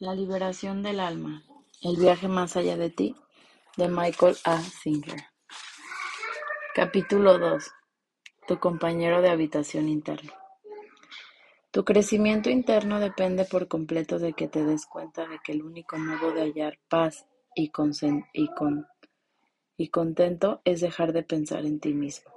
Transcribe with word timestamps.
La 0.00 0.14
liberación 0.14 0.82
del 0.82 0.98
alma. 0.98 1.44
El 1.82 1.98
viaje 1.98 2.26
más 2.26 2.56
allá 2.56 2.78
de 2.78 2.88
ti, 2.88 3.14
de 3.76 3.88
Michael 3.88 4.34
A. 4.44 4.58
Singer. 4.62 5.24
Capítulo 6.74 7.38
2. 7.38 7.70
Tu 8.48 8.58
compañero 8.58 9.20
de 9.20 9.28
habitación 9.28 9.90
interno. 9.90 10.32
Tu 11.70 11.84
crecimiento 11.84 12.48
interno 12.48 12.98
depende 12.98 13.44
por 13.44 13.68
completo 13.68 14.18
de 14.18 14.32
que 14.32 14.48
te 14.48 14.64
des 14.64 14.86
cuenta 14.86 15.28
de 15.28 15.38
que 15.44 15.52
el 15.52 15.62
único 15.62 15.98
modo 15.98 16.32
de 16.32 16.44
hallar 16.44 16.78
paz 16.88 17.26
y, 17.54 17.70
y, 18.32 18.48
con 18.54 18.86
y 19.76 19.88
contento 19.88 20.62
es 20.64 20.80
dejar 20.80 21.12
de 21.12 21.24
pensar 21.24 21.66
en 21.66 21.78
ti 21.78 21.92
mismo. 21.92 22.32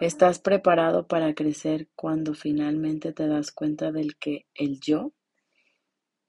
Estás 0.00 0.38
preparado 0.38 1.06
para 1.06 1.34
crecer 1.34 1.90
cuando 1.94 2.32
finalmente 2.32 3.12
te 3.12 3.28
das 3.28 3.52
cuenta 3.52 3.92
del 3.92 4.16
que 4.16 4.46
el 4.54 4.80
yo 4.80 5.12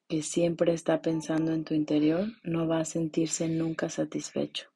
que 0.07 0.21
siempre 0.21 0.73
está 0.73 1.01
pensando 1.01 1.51
en 1.51 1.65
tu 1.65 1.73
interior 1.73 2.27
no 2.43 2.67
va 2.67 2.79
a 2.79 2.85
sentirse 2.85 3.49
nunca 3.49 3.89
satisfecho. 3.89 4.69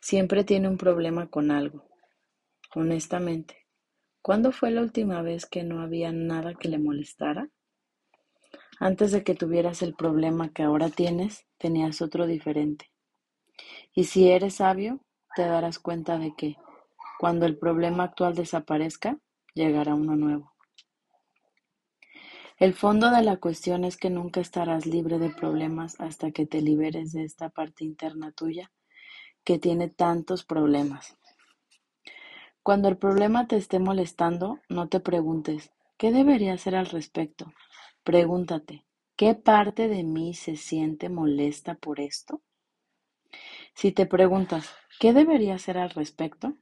Siempre 0.00 0.44
tiene 0.44 0.68
un 0.68 0.78
problema 0.78 1.28
con 1.28 1.50
algo. 1.50 1.84
Honestamente, 2.74 3.66
¿cuándo 4.22 4.52
fue 4.52 4.70
la 4.70 4.82
última 4.82 5.20
vez 5.22 5.46
que 5.46 5.64
no 5.64 5.82
había 5.82 6.12
nada 6.12 6.54
que 6.54 6.68
le 6.68 6.78
molestara? 6.78 7.50
Antes 8.78 9.12
de 9.12 9.24
que 9.24 9.34
tuvieras 9.34 9.82
el 9.82 9.94
problema 9.94 10.52
que 10.52 10.62
ahora 10.62 10.88
tienes, 10.88 11.46
tenías 11.58 12.00
otro 12.00 12.26
diferente. 12.26 12.90
Y 13.94 14.04
si 14.04 14.30
eres 14.30 14.54
sabio, 14.54 15.04
te 15.36 15.42
darás 15.42 15.78
cuenta 15.78 16.18
de 16.18 16.34
que, 16.34 16.56
cuando 17.18 17.44
el 17.44 17.58
problema 17.58 18.04
actual 18.04 18.34
desaparezca, 18.34 19.18
llegará 19.54 19.94
uno 19.94 20.16
nuevo. 20.16 20.49
El 22.60 22.74
fondo 22.74 23.10
de 23.10 23.22
la 23.22 23.38
cuestión 23.38 23.84
es 23.84 23.96
que 23.96 24.10
nunca 24.10 24.42
estarás 24.42 24.84
libre 24.84 25.18
de 25.18 25.30
problemas 25.30 25.98
hasta 25.98 26.30
que 26.30 26.44
te 26.44 26.60
liberes 26.60 27.12
de 27.12 27.24
esta 27.24 27.48
parte 27.48 27.86
interna 27.86 28.32
tuya 28.32 28.70
que 29.44 29.58
tiene 29.58 29.88
tantos 29.88 30.44
problemas. 30.44 31.16
Cuando 32.62 32.88
el 32.88 32.98
problema 32.98 33.46
te 33.46 33.56
esté 33.56 33.78
molestando, 33.78 34.58
no 34.68 34.90
te 34.90 35.00
preguntes, 35.00 35.72
¿qué 35.96 36.12
debería 36.12 36.52
hacer 36.52 36.76
al 36.76 36.84
respecto? 36.84 37.50
Pregúntate, 38.04 38.84
¿qué 39.16 39.34
parte 39.34 39.88
de 39.88 40.04
mí 40.04 40.34
se 40.34 40.56
siente 40.56 41.08
molesta 41.08 41.76
por 41.76 41.98
esto? 41.98 42.42
Si 43.72 43.90
te 43.90 44.04
preguntas, 44.04 44.68
¿qué 44.98 45.14
debería 45.14 45.54
hacer 45.54 45.78
al 45.78 45.88
respecto? 45.88 46.52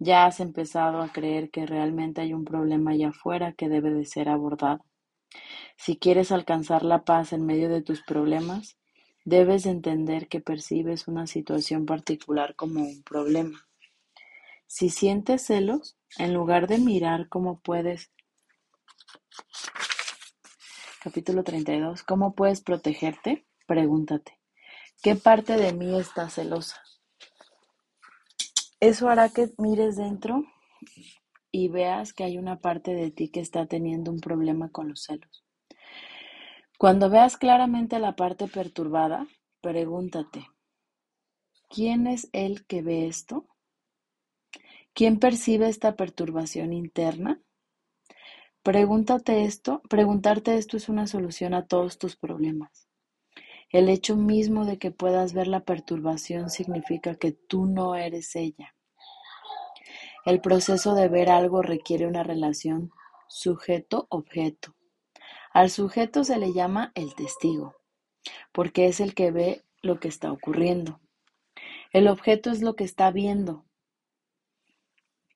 Ya 0.00 0.26
has 0.26 0.40
empezado 0.40 1.02
a 1.02 1.12
creer 1.12 1.52
que 1.52 1.66
realmente 1.66 2.20
hay 2.20 2.34
un 2.34 2.44
problema 2.44 2.90
allá 2.90 3.10
afuera 3.10 3.52
que 3.52 3.68
debe 3.68 3.94
de 3.94 4.06
ser 4.06 4.28
abordado. 4.28 4.84
Si 5.76 5.96
quieres 5.96 6.32
alcanzar 6.32 6.82
la 6.82 7.04
paz 7.04 7.32
en 7.32 7.44
medio 7.44 7.68
de 7.68 7.82
tus 7.82 8.02
problemas, 8.02 8.76
debes 9.24 9.66
entender 9.66 10.28
que 10.28 10.40
percibes 10.40 11.08
una 11.08 11.26
situación 11.26 11.86
particular 11.86 12.54
como 12.56 12.82
un 12.82 13.02
problema. 13.02 13.66
Si 14.66 14.90
sientes 14.90 15.46
celos, 15.46 15.96
en 16.18 16.34
lugar 16.34 16.66
de 16.66 16.78
mirar 16.78 17.28
cómo 17.28 17.60
puedes 17.60 18.10
Capítulo 21.06 21.44
32. 21.44 22.02
¿Cómo 22.02 22.34
puedes 22.34 22.62
protegerte? 22.62 23.46
Pregúntate. 23.68 24.40
¿Qué 25.04 25.14
parte 25.14 25.56
de 25.56 25.72
mí 25.72 25.96
está 25.96 26.28
celosa? 26.28 26.82
Eso 28.80 29.08
hará 29.08 29.28
que 29.28 29.52
mires 29.56 29.94
dentro 29.94 30.42
y 31.56 31.68
veas 31.68 32.12
que 32.12 32.22
hay 32.22 32.36
una 32.36 32.60
parte 32.60 32.92
de 32.92 33.10
ti 33.10 33.30
que 33.30 33.40
está 33.40 33.64
teniendo 33.64 34.10
un 34.10 34.20
problema 34.20 34.68
con 34.68 34.90
los 34.90 35.04
celos. 35.04 35.42
Cuando 36.76 37.08
veas 37.08 37.38
claramente 37.38 37.98
la 37.98 38.14
parte 38.14 38.46
perturbada, 38.46 39.26
pregúntate, 39.62 40.50
¿quién 41.70 42.08
es 42.08 42.28
el 42.34 42.66
que 42.66 42.82
ve 42.82 43.06
esto? 43.06 43.46
¿Quién 44.92 45.18
percibe 45.18 45.70
esta 45.70 45.96
perturbación 45.96 46.74
interna? 46.74 47.40
Pregúntate 48.62 49.44
esto, 49.44 49.80
preguntarte 49.88 50.58
esto 50.58 50.76
es 50.76 50.90
una 50.90 51.06
solución 51.06 51.54
a 51.54 51.66
todos 51.66 51.96
tus 51.96 52.16
problemas. 52.16 52.86
El 53.70 53.88
hecho 53.88 54.14
mismo 54.14 54.66
de 54.66 54.76
que 54.76 54.90
puedas 54.90 55.32
ver 55.32 55.46
la 55.46 55.60
perturbación 55.60 56.50
significa 56.50 57.14
que 57.14 57.32
tú 57.32 57.64
no 57.64 57.94
eres 57.94 58.36
ella. 58.36 58.75
El 60.26 60.40
proceso 60.40 60.96
de 60.96 61.06
ver 61.06 61.30
algo 61.30 61.62
requiere 61.62 62.04
una 62.04 62.24
relación 62.24 62.90
sujeto-objeto. 63.28 64.74
Al 65.52 65.70
sujeto 65.70 66.24
se 66.24 66.36
le 66.36 66.52
llama 66.52 66.90
el 66.96 67.14
testigo, 67.14 67.76
porque 68.50 68.86
es 68.86 68.98
el 68.98 69.14
que 69.14 69.30
ve 69.30 69.62
lo 69.82 70.00
que 70.00 70.08
está 70.08 70.32
ocurriendo. 70.32 70.98
El 71.92 72.08
objeto 72.08 72.50
es 72.50 72.60
lo 72.60 72.74
que 72.74 72.82
está 72.82 73.12
viendo, 73.12 73.66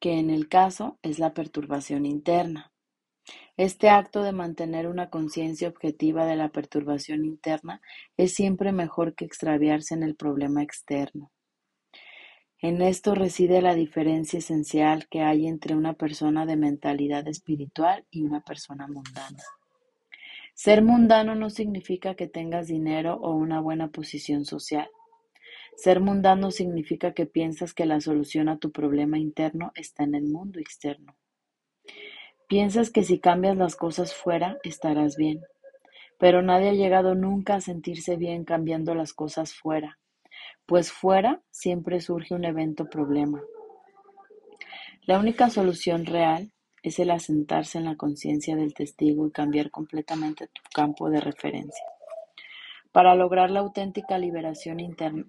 que 0.01 0.19
en 0.19 0.29
el 0.29 0.49
caso 0.49 0.99
es 1.03 1.21
la 1.21 1.35
perturbación 1.35 2.05
interna. 2.05 2.73
Este 3.57 3.91
acto 3.91 4.25
de 4.25 4.33
mantener 4.33 4.89
una 4.89 5.09
conciencia 5.09 5.69
objetiva 5.69 6.27
de 6.27 6.35
la 6.35 6.49
perturbación 6.49 7.25
interna 7.25 7.81
es 8.17 8.35
siempre 8.35 8.73
mejor 8.73 9.15
que 9.15 9.25
extraviarse 9.25 9.95
en 9.95 10.03
el 10.03 10.17
problema 10.17 10.65
externo. 10.65 11.31
En 12.63 12.83
esto 12.83 13.15
reside 13.15 13.63
la 13.63 13.75
diferencia 13.75 14.39
esencial 14.39 15.09
que 15.09 15.23
hay 15.23 15.47
entre 15.47 15.75
una 15.75 15.95
persona 15.95 16.45
de 16.45 16.57
mentalidad 16.57 17.27
espiritual 17.27 18.05
y 18.11 18.23
una 18.23 18.43
persona 18.43 18.87
mundana. 18.87 19.43
Ser 20.55 20.83
mundano 20.83 21.35
no 21.35 21.49
significa 21.49 22.15
que 22.17 22.27
tengas 22.27 22.67
dinero 22.67 23.15
o 23.15 23.35
una 23.35 23.63
buena 23.63 23.89
posición 23.89 24.45
social. 24.45 24.91
Ser 25.75 26.01
mundano 26.01 26.51
significa 26.51 27.15
que 27.15 27.25
piensas 27.25 27.73
que 27.73 27.87
la 27.87 27.99
solución 28.03 28.51
a 28.51 28.59
tu 28.59 28.71
problema 28.71 29.19
interno 29.19 29.73
está 29.75 30.05
en 30.05 30.15
el 30.15 30.25
mundo 30.25 30.59
externo. 30.59 31.17
Piensas 32.47 32.91
que 32.91 33.05
si 33.05 33.21
cambias 33.21 33.57
las 33.57 33.75
cosas 33.75 34.13
fuera 34.13 34.59
estarás 34.65 35.17
bien, 35.17 35.41
pero 36.19 36.43
nadie 36.43 36.71
ha 36.71 36.75
llegado 36.75 37.15
nunca 37.15 37.55
a 37.55 37.61
sentirse 37.63 38.17
bien 38.17 38.45
cambiando 38.45 38.95
las 38.95 39.15
cosas 39.15 39.55
fuera, 39.55 40.00
pues 40.71 40.93
fuera 40.93 41.43
siempre 41.51 42.01
surge 42.01 42.33
un 42.33 42.45
evento 42.45 42.89
problema. 42.89 43.43
La 45.03 45.19
única 45.19 45.51
solución 45.51 46.07
real 46.07 46.53
es 46.85 47.01
el 47.01 47.11
asentarse 47.11 47.79
en 47.79 47.87
la 47.87 47.97
conciencia 47.97 48.55
del 48.55 48.73
testigo 48.73 49.27
y 49.27 49.33
cambiar 49.33 49.73
completamente 49.73 50.47
tu 50.47 50.63
campo 50.73 51.11
de 51.11 51.21
referencia. 51.21 51.85
Para 52.93 53.17
lograr 53.17 53.51
la 53.51 53.59
auténtica 53.59 54.17
liberación 54.17 54.79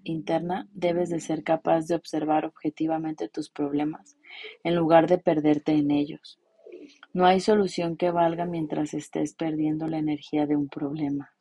interna, 0.03 0.67
debes 0.73 1.09
de 1.09 1.19
ser 1.19 1.43
capaz 1.43 1.87
de 1.87 1.95
observar 1.95 2.45
objetivamente 2.45 3.27
tus 3.27 3.49
problemas 3.49 4.17
en 4.63 4.75
lugar 4.75 5.07
de 5.07 5.17
perderte 5.17 5.71
en 5.71 5.89
ellos. 5.89 6.39
No 7.13 7.25
hay 7.25 7.39
solución 7.39 7.97
que 7.97 8.11
valga 8.11 8.45
mientras 8.45 8.93
estés 8.93 9.33
perdiendo 9.33 9.87
la 9.87 9.97
energía 9.97 10.45
de 10.45 10.55
un 10.55 10.69
problema. 10.69 11.31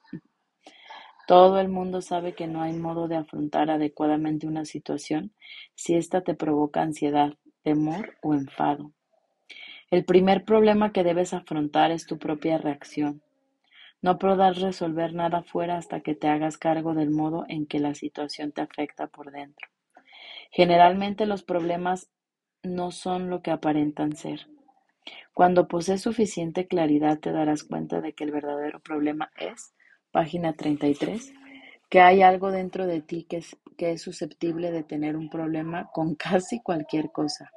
Todo 1.30 1.60
el 1.60 1.68
mundo 1.68 2.02
sabe 2.02 2.32
que 2.32 2.48
no 2.48 2.60
hay 2.60 2.72
modo 2.72 3.06
de 3.06 3.14
afrontar 3.14 3.70
adecuadamente 3.70 4.48
una 4.48 4.64
situación 4.64 5.32
si 5.76 5.94
ésta 5.94 6.22
te 6.22 6.34
provoca 6.34 6.82
ansiedad, 6.82 7.34
temor 7.62 8.16
o 8.20 8.34
enfado. 8.34 8.90
El 9.92 10.04
primer 10.04 10.44
problema 10.44 10.92
que 10.92 11.04
debes 11.04 11.32
afrontar 11.32 11.92
es 11.92 12.04
tu 12.04 12.18
propia 12.18 12.58
reacción. 12.58 13.22
No 14.02 14.18
podrás 14.18 14.60
resolver 14.60 15.14
nada 15.14 15.44
fuera 15.44 15.76
hasta 15.76 16.00
que 16.00 16.16
te 16.16 16.26
hagas 16.26 16.58
cargo 16.58 16.94
del 16.94 17.10
modo 17.10 17.44
en 17.46 17.64
que 17.64 17.78
la 17.78 17.94
situación 17.94 18.50
te 18.50 18.62
afecta 18.62 19.06
por 19.06 19.30
dentro. 19.30 19.68
Generalmente 20.50 21.26
los 21.26 21.44
problemas 21.44 22.10
no 22.64 22.90
son 22.90 23.30
lo 23.30 23.40
que 23.40 23.52
aparentan 23.52 24.16
ser. 24.16 24.48
Cuando 25.32 25.68
posees 25.68 26.02
suficiente 26.02 26.66
claridad 26.66 27.20
te 27.20 27.30
darás 27.30 27.62
cuenta 27.62 28.00
de 28.00 28.14
que 28.14 28.24
el 28.24 28.32
verdadero 28.32 28.80
problema 28.80 29.30
es, 29.36 29.74
página 30.10 30.52
33, 30.54 31.32
que 31.88 32.00
hay 32.00 32.22
algo 32.22 32.50
dentro 32.50 32.86
de 32.86 33.00
ti 33.00 33.26
que 33.28 33.38
es, 33.38 33.56
que 33.76 33.92
es 33.92 34.02
susceptible 34.02 34.70
de 34.70 34.82
tener 34.82 35.16
un 35.16 35.28
problema 35.28 35.90
con 35.92 36.14
casi 36.16 36.60
cualquier 36.60 37.10
cosa. 37.10 37.50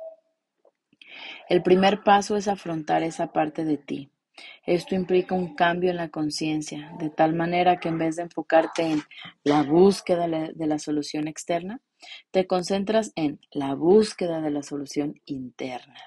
El 1.48 1.62
primer 1.62 2.04
paso 2.04 2.36
es 2.36 2.48
afrontar 2.48 3.04
esa 3.04 3.31
parte 3.31 3.66
de 3.66 3.77
ti. 3.77 4.10
Esto 4.66 4.95
implica 4.95 5.36
un 5.36 5.54
cambio 5.54 5.92
en 5.92 5.98
la 5.98 6.10
conciencia, 6.10 6.92
de 6.98 7.10
tal 7.10 7.33
manera 7.36 7.80
que 7.80 7.89
en 7.89 8.00
vez 8.00 8.16
de 8.16 8.24
enfocarte 8.24 8.83
en 8.83 9.04
la 9.44 9.62
búsqueda 9.62 10.27
de 10.27 10.68
la 10.68 10.80
solución 10.80 11.27
externa, 11.27 11.81
te 12.31 12.48
concentras 12.48 13.12
en 13.16 13.39
la 13.51 13.75
búsqueda 13.75 14.42
de 14.42 14.50
la 14.50 14.63
solución 14.63 15.22
interna. 15.25 16.00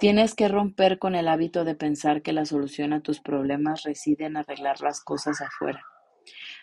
Tienes 0.00 0.34
que 0.34 0.48
romper 0.48 0.98
con 0.98 1.14
el 1.14 1.28
hábito 1.28 1.64
de 1.64 1.74
pensar 1.74 2.22
que 2.22 2.32
la 2.32 2.46
solución 2.46 2.94
a 2.94 3.02
tus 3.02 3.20
problemas 3.20 3.82
reside 3.82 4.24
en 4.24 4.38
arreglar 4.38 4.80
las 4.80 5.02
cosas 5.04 5.42
afuera. 5.42 5.84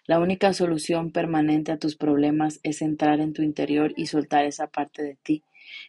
La 0.08 0.20
única 0.20 0.54
solución 0.54 1.12
permanente 1.12 1.72
a 1.72 1.78
tus 1.78 1.96
problemas 1.96 2.60
es 2.64 2.82
entrar 2.82 3.20
en 3.20 3.34
tu 3.34 3.44
interior 3.44 3.94
y 3.96 4.08
soltar 4.08 4.46
esa 4.46 4.66
parte 4.66 5.04
de 5.04 5.18
ti 5.22 5.44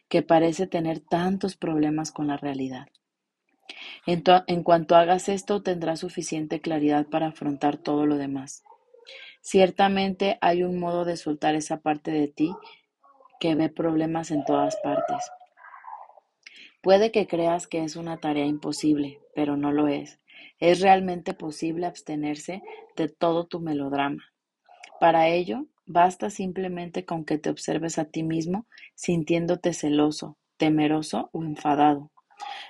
que 0.09 0.21
parece 0.21 0.67
tener 0.67 0.99
tantos 0.99 1.57
problemas 1.57 2.11
con 2.11 2.27
la 2.27 2.37
realidad. 2.37 2.85
En, 4.05 4.61
cuanto 4.61 4.95
hagas 4.95 5.27
esto, 5.27 5.63
tendrás 5.63 6.01
suficiente 6.01 6.61
claridad 6.61 7.07
para 7.07 7.29
afrontar 7.29 7.77
todo 7.77 8.05
lo 8.05 8.17
demás. 8.17 8.63
Ciertamente 9.41 10.37
hay 10.41 10.61
un 10.61 10.79
modo 10.79 11.03
de 11.03 11.17
soltar 11.17 11.55
esa 11.55 11.79
parte 11.79 12.11
de 12.11 12.27
ti 12.27 12.53
que 13.39 13.55
ve 13.55 13.69
problemas 13.69 14.29
en 14.29 14.45
todas 14.45 14.75
partes. 14.83 15.31
Puede 16.81 17.11
que 17.11 17.27
creas 17.27 17.67
que 17.67 17.83
es 17.83 17.95
una 17.95 18.17
tarea 18.17 18.45
imposible, 18.45 19.19
pero 19.35 19.57
no 19.57 19.71
lo 19.71 19.87
es. 19.87 20.19
Es 20.59 20.79
realmente 20.79 21.33
posible 21.33 21.85
abstenerse 21.85 22.61
de 22.95 23.09
todo 23.09 23.47
tu 23.47 23.59
melodrama. 23.59 24.23
Para 24.99 25.27
ello, 25.27 25.65
basta 25.85 26.29
simplemente 26.29 27.05
con 27.05 27.25
que 27.25 27.37
te 27.37 27.49
observes 27.49 27.97
a 27.99 28.05
ti 28.05 28.23
mismo 28.23 28.65
sintiéndote 28.95 29.73
celoso, 29.73 30.37
temeroso 30.57 31.29
o 31.33 31.43
enfadado. 31.43 32.11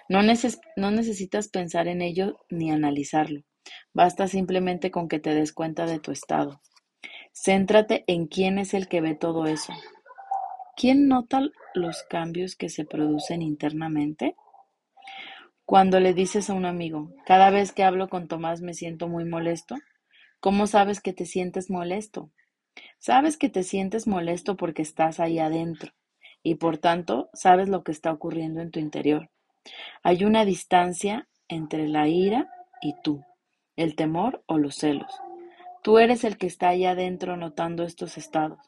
No, 0.07 0.21
no 0.23 0.91
necesitas 0.91 1.47
pensar 1.49 1.87
en 1.87 2.01
ello 2.01 2.37
ni 2.49 2.71
analizarlo. 2.71 3.41
Basta 3.93 4.27
simplemente 4.27 4.89
con 4.89 5.07
que 5.07 5.19
te 5.19 5.35
des 5.35 5.53
cuenta 5.53 5.85
de 5.85 5.99
tu 5.99 6.11
estado. 6.11 6.61
Céntrate 7.33 8.03
en 8.07 8.27
quién 8.27 8.57
es 8.57 8.73
el 8.73 8.87
que 8.87 9.01
ve 9.01 9.15
todo 9.15 9.45
eso. 9.45 9.73
¿Quién 10.79 11.09
nota 11.09 11.41
los 11.73 12.03
cambios 12.03 12.55
que 12.55 12.69
se 12.69 12.85
producen 12.85 13.41
internamente? 13.41 14.37
Cuando 15.65 15.99
le 15.99 16.13
dices 16.13 16.49
a 16.49 16.53
un 16.53 16.65
amigo, 16.65 17.11
cada 17.25 17.49
vez 17.49 17.73
que 17.73 17.83
hablo 17.83 18.07
con 18.07 18.29
Tomás 18.29 18.61
me 18.61 18.73
siento 18.73 19.09
muy 19.09 19.25
molesto, 19.25 19.75
¿cómo 20.39 20.67
sabes 20.67 21.01
que 21.01 21.11
te 21.11 21.25
sientes 21.25 21.69
molesto? 21.69 22.31
Sabes 22.97 23.35
que 23.35 23.49
te 23.49 23.63
sientes 23.63 24.07
molesto 24.07 24.55
porque 24.55 24.81
estás 24.81 25.19
ahí 25.19 25.37
adentro 25.37 25.91
y 26.43 26.55
por 26.55 26.77
tanto 26.77 27.29
sabes 27.33 27.67
lo 27.67 27.83
que 27.83 27.91
está 27.91 28.13
ocurriendo 28.13 28.61
en 28.61 28.71
tu 28.71 28.79
interior. 28.79 29.29
Hay 30.01 30.23
una 30.23 30.45
distancia 30.45 31.27
entre 31.49 31.89
la 31.89 32.07
ira 32.07 32.49
y 32.81 32.95
tú, 33.03 33.25
el 33.75 33.97
temor 33.97 34.45
o 34.45 34.57
los 34.57 34.77
celos. 34.77 35.11
Tú 35.83 35.97
eres 35.97 36.23
el 36.23 36.37
que 36.37 36.47
está 36.47 36.69
ahí 36.69 36.85
adentro 36.85 37.35
notando 37.35 37.83
estos 37.83 38.17
estados. 38.17 38.59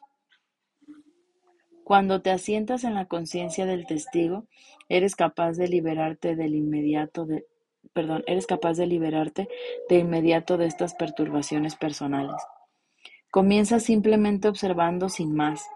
Cuando 1.84 2.22
te 2.22 2.30
asientas 2.30 2.84
en 2.84 2.94
la 2.94 3.06
conciencia 3.06 3.66
del 3.66 3.86
testigo, 3.86 4.46
eres 4.88 5.16
capaz 5.16 5.52
de 5.52 5.68
liberarte 5.68 6.36
del 6.36 6.54
inmediato 6.54 7.26
de 7.26 7.46
perdón, 7.92 8.22
eres 8.26 8.46
capaz 8.46 8.74
de 8.74 8.86
liberarte 8.86 9.48
de 9.88 9.98
inmediato 9.98 10.56
de 10.56 10.66
estas 10.66 10.94
perturbaciones 10.94 11.74
personales. 11.76 12.40
Comienza 13.30 13.80
simplemente 13.80 14.48
observando 14.48 15.08
sin 15.08 15.34
más. 15.34 15.66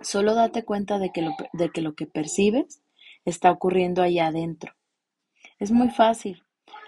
Solo 0.00 0.34
date 0.34 0.64
cuenta 0.64 0.98
de 0.98 1.10
que 1.10 1.22
lo, 1.22 1.32
de 1.52 1.70
que, 1.70 1.82
lo 1.82 1.94
que 1.94 2.06
percibes 2.06 2.82
está 3.24 3.50
ocurriendo 3.50 4.02
allá 4.02 4.28
adentro. 4.28 4.74
Es 5.58 5.70
muy 5.70 5.90
fácil. 5.90 6.42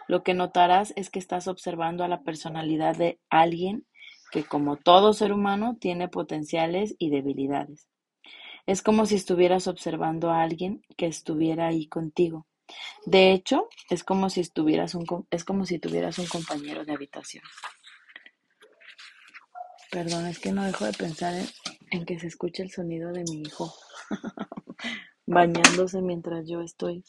Lo 0.09 0.23
que 0.23 0.35
notarás 0.35 0.93
es 0.97 1.11
que 1.11 1.19
estás 1.19 1.47
observando 1.47 2.05
a 2.05 2.09
la 2.09 2.23
personalidad 2.23 2.97
de 2.97 3.21
alguien 3.29 3.87
que, 4.31 4.44
como 4.44 4.77
todo 4.77 5.12
ser 5.12 5.33
humano, 5.33 5.77
tiene 5.79 6.09
potenciales 6.09 6.94
y 6.99 7.11
debilidades. 7.11 7.92
Es 8.67 8.82
como 8.82 9.06
si 9.06 9.17
estuvieras 9.17 9.67
observando 9.67 10.31
a 10.31 10.43
alguien 10.43 10.82
que 10.97 11.06
estuviera 11.06 11.67
ahí 11.67 11.88
contigo. 11.88 12.47
De 13.05 13.32
hecho, 13.32 13.69
es 13.91 14.05
como 14.05 14.31
si 14.31 14.41
estuvieras 14.41 14.94
un, 14.94 15.26
es 15.31 15.44
como 15.44 15.67
si 15.67 15.79
tuvieras 15.79 16.19
un 16.19 16.26
compañero 16.26 16.85
de 16.85 16.93
habitación. 16.93 17.44
Perdón, 19.91 20.26
es 20.26 20.38
que 20.38 20.53
no 20.53 20.64
dejo 20.64 20.85
de 20.85 20.93
pensar 20.93 21.35
en, 21.91 22.06
que 22.06 22.19
se 22.19 22.26
escuche 22.26 22.62
el 22.62 22.70
sonido 22.70 23.12
de 23.12 23.25
mi 23.25 23.43
hijo 23.43 23.75
bañándose 25.26 26.00
mientras 26.00 26.49
yo 26.49 26.62
estoy 26.62 27.05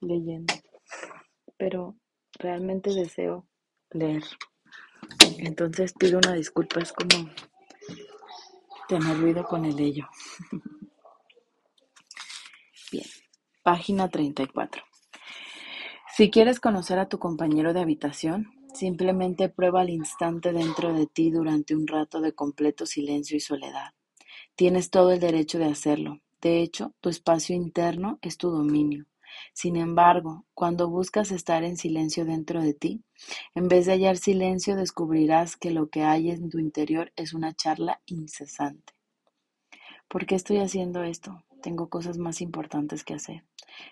leyendo. 0.00 0.52
Pero 1.56 1.96
realmente 2.38 2.92
deseo 2.92 3.46
leer. 3.90 4.22
Entonces 5.38 5.94
pido 5.94 6.18
una 6.18 6.34
disculpa, 6.34 6.80
es 6.80 6.92
como 6.92 7.30
tener 8.88 9.18
ruido 9.18 9.44
con 9.44 9.64
el 9.64 9.78
ello. 9.78 10.06
Página 13.66 14.08
34. 14.08 14.84
Si 16.14 16.30
quieres 16.30 16.60
conocer 16.60 17.00
a 17.00 17.08
tu 17.08 17.18
compañero 17.18 17.74
de 17.74 17.80
habitación, 17.80 18.52
simplemente 18.72 19.48
prueba 19.48 19.80
al 19.80 19.90
instante 19.90 20.52
dentro 20.52 20.92
de 20.92 21.08
ti 21.08 21.32
durante 21.32 21.74
un 21.74 21.88
rato 21.88 22.20
de 22.20 22.32
completo 22.32 22.86
silencio 22.86 23.36
y 23.36 23.40
soledad. 23.40 23.92
Tienes 24.54 24.90
todo 24.90 25.10
el 25.10 25.18
derecho 25.18 25.58
de 25.58 25.64
hacerlo. 25.64 26.20
De 26.40 26.60
hecho, 26.60 26.94
tu 27.00 27.08
espacio 27.08 27.56
interno 27.56 28.20
es 28.22 28.36
tu 28.36 28.50
dominio. 28.50 29.06
Sin 29.52 29.74
embargo, 29.74 30.46
cuando 30.54 30.88
buscas 30.88 31.32
estar 31.32 31.64
en 31.64 31.76
silencio 31.76 32.24
dentro 32.24 32.62
de 32.62 32.72
ti, 32.72 33.02
en 33.56 33.66
vez 33.66 33.86
de 33.86 33.94
hallar 33.94 34.16
silencio, 34.16 34.76
descubrirás 34.76 35.56
que 35.56 35.72
lo 35.72 35.88
que 35.88 36.04
hay 36.04 36.30
en 36.30 36.50
tu 36.50 36.60
interior 36.60 37.10
es 37.16 37.34
una 37.34 37.52
charla 37.52 38.00
incesante. 38.06 38.92
¿Por 40.06 40.24
qué 40.24 40.36
estoy 40.36 40.58
haciendo 40.58 41.02
esto? 41.02 41.42
Tengo 41.66 41.88
cosas 41.88 42.16
más 42.16 42.42
importantes 42.42 43.02
que 43.02 43.14
hacer. 43.14 43.42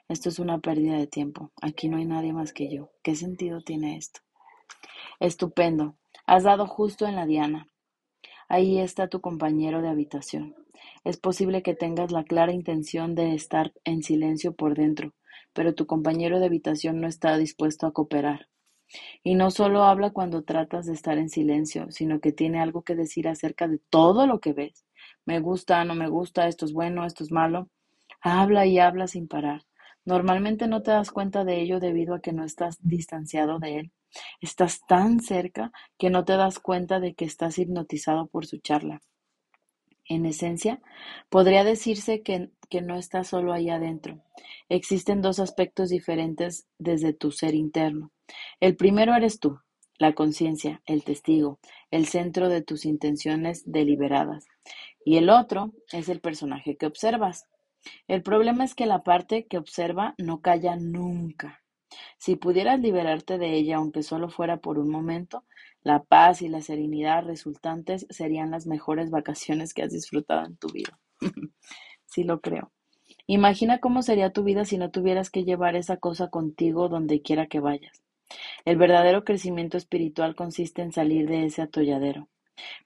Esto 0.09 0.29
es 0.29 0.39
una 0.39 0.61
pérdida 0.61 0.97
de 0.97 1.09
tiempo. 1.09 1.51
Aquí 1.61 1.89
no 1.89 1.97
hay 1.97 2.05
nadie 2.05 2.33
más 2.33 2.53
que 2.53 2.73
yo. 2.73 2.93
¿Qué 3.03 3.17
sentido 3.17 3.63
tiene 3.63 3.97
esto? 3.97 4.21
Estupendo. 5.19 5.97
Has 6.25 6.45
dado 6.45 6.69
justo 6.69 7.05
en 7.05 7.17
la 7.17 7.27
diana. 7.27 7.67
Ahí 8.49 8.79
está 8.79 9.09
tu 9.09 9.21
compañero 9.21 9.83
de 9.83 9.89
habitación. 9.89 10.55
Es 11.03 11.17
posible 11.17 11.65
que 11.65 11.75
tengas 11.75 12.13
la 12.13 12.23
clara 12.23 12.53
intención 12.53 13.17
de 13.17 13.35
estar 13.35 13.73
en 13.83 14.05
silencio 14.05 14.55
por 14.55 14.77
dentro, 14.77 15.13
pero 15.53 15.75
tu 15.75 15.85
compañero 15.87 16.39
de 16.39 16.47
habitación 16.47 17.01
no 17.01 17.09
está 17.09 17.37
dispuesto 17.39 17.89
a 17.89 17.93
cooperar. 17.93 18.47
Y 19.25 19.35
no 19.35 19.51
solo 19.51 19.83
habla 19.83 20.11
cuando 20.11 20.45
tratas 20.45 20.87
de 20.87 20.93
estar 20.93 21.19
en 21.19 21.29
silencio, 21.29 21.91
sino 21.91 22.21
que 22.21 22.31
tiene 22.31 22.61
algo 22.61 22.83
que 22.83 22.95
decir 22.95 23.27
acerca 23.27 23.67
de 23.67 23.81
todo 23.91 24.29
lo 24.29 24.39
que 24.39 24.53
ves. 24.53 24.85
Me 25.27 25.41
gusta, 25.41 25.85
no 25.85 25.95
me 25.95 26.09
gusta, 26.09 26.49
esto 26.49 26.65
es 26.65 26.73
bueno, 26.73 27.07
esto 27.07 27.25
es 27.25 27.33
malo. 27.33 27.69
Habla 28.21 28.67
y 28.67 28.79
habla 28.79 29.07
sin 29.07 29.29
parar. 29.29 29.63
Normalmente 30.05 30.69
no 30.69 30.83
te 30.83 30.91
das 30.91 31.11
cuenta 31.11 31.45
de 31.45 31.61
ello 31.61 31.81
debido 31.81 32.15
a 32.15 32.21
que 32.21 32.33
no 32.33 32.45
estás 32.45 32.79
distanciado 32.83 33.59
de 33.59 33.79
él. 33.79 33.93
Estás 34.41 34.81
tan 34.87 35.21
cerca 35.21 35.73
que 35.99 36.11
no 36.11 36.25
te 36.25 36.37
das 36.37 36.59
cuenta 36.59 37.01
de 37.01 37.15
que 37.15 37.25
estás 37.25 37.59
hipnotizado 37.59 38.27
por 38.27 38.47
su 38.47 38.59
charla. 38.59 39.01
En 40.07 40.27
esencia, 40.27 40.83
podría 41.31 41.65
decirse 41.65 42.23
que, 42.23 42.51
que, 42.69 42.83
no 42.83 42.97
estás 42.97 43.29
solo 43.29 43.55
ahí 43.55 43.71
adentro. 43.71 44.23
Existen 44.69 45.23
dos 45.23 45.39
aspectos 45.41 45.89
diferentes 45.89 46.67
desde 46.79 47.15
tu 47.15 47.31
ser 47.31 47.55
interno. 47.55 48.13
El 48.61 48.77
primero 48.77 49.15
eres 49.15 49.41
tú, 49.41 49.61
la 49.99 50.15
conciencia, 50.15 50.83
el 50.85 51.05
testigo, 51.05 51.59
el 51.91 52.07
centro 52.07 52.51
de 52.51 52.61
tus 52.61 52.85
intenciones 52.85 53.63
deliberadas. 53.65 54.45
Y 55.05 55.17
el 55.19 55.31
otro 55.31 55.73
es 55.93 56.09
el 56.09 56.21
personaje 56.21 56.77
que 56.77 56.87
observas, 56.87 57.47
el 58.09 58.23
problema 58.23 58.65
es 58.65 58.75
que 58.75 58.87
la 58.87 59.03
parte 59.03 59.47
que 59.47 59.59
observa 59.59 60.15
no 60.19 60.41
calla 60.41 60.77
nunca. 60.77 61.63
Si 62.19 62.37
pudieras 62.37 62.81
liberarte 62.81 63.39
de 63.39 63.55
ella, 63.55 63.77
aunque 63.77 64.03
solo 64.03 64.29
fuera 64.29 64.59
por 64.59 64.79
un 64.79 64.91
momento, 64.91 65.45
la 65.83 66.03
paz 66.03 66.43
y 66.43 66.49
la 66.49 66.63
serenidad 66.63 67.25
resultantes 67.25 68.07
serían 68.11 68.51
las 68.51 68.67
mejores 68.67 69.11
vacaciones 69.11 69.75
que 69.75 69.83
has 69.83 69.93
disfrutado 69.93 70.47
en 70.47 70.57
tu 70.57 70.69
vida. 70.69 70.99
sí 72.07 72.25
lo 72.25 72.41
creo. 72.41 72.73
Imagina 73.27 73.79
cómo 73.79 74.03
sería 74.03 74.33
tu 74.33 74.43
vida 74.43 74.65
si 74.65 74.77
no 74.77 74.91
tuvieras 74.91 75.31
que 75.31 75.45
llevar 75.45 75.77
esa 75.77 75.99
cosa 75.99 76.31
contigo 76.31 76.89
donde 76.89 77.23
quiera 77.23 77.47
que 77.47 77.61
vayas. 77.61 78.03
El 78.65 78.77
verdadero 78.77 79.25
crecimiento 79.25 79.77
espiritual 79.77 80.35
consiste 80.35 80.83
en 80.83 80.93
salir 80.93 81.29
de 81.29 81.45
ese 81.45 81.63
atolladero. 81.63 82.29